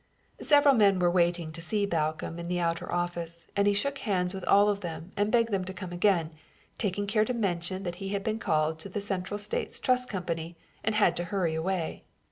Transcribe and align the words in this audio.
Several 0.41 0.73
men 0.73 0.97
were 0.97 1.11
waiting 1.11 1.51
to 1.51 1.61
see 1.61 1.85
Balcomb 1.85 2.39
in 2.39 2.47
the 2.47 2.59
outer 2.59 2.91
office 2.91 3.45
and 3.55 3.67
he 3.67 3.73
shook 3.75 3.99
hands 3.99 4.33
with 4.33 4.43
all 4.45 4.67
of 4.67 4.79
them 4.79 5.11
and 5.15 5.31
begged 5.31 5.51
them 5.51 5.63
to 5.65 5.75
come 5.75 5.91
again, 5.91 6.31
taking 6.79 7.05
care 7.05 7.23
to 7.23 7.35
mention 7.35 7.83
that 7.83 7.97
he 8.01 8.09
had 8.09 8.23
been 8.23 8.39
called 8.39 8.79
to 8.79 8.89
the 8.89 8.99
Central 8.99 9.37
States 9.37 9.79
Trust 9.79 10.09
Company 10.09 10.57
and 10.83 10.95
had 10.95 11.15
to 11.17 11.25
hurry 11.25 11.53
away. 11.53 12.03